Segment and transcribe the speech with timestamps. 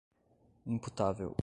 [0.65, 1.35] imputável